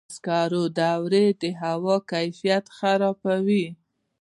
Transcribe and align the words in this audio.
د 0.09 0.11
سکرو 0.15 0.63
دوړې 0.79 1.25
د 1.41 1.43
هوا 1.61 1.95
کیفیت 2.11 2.65
خرابوي. 2.77 3.65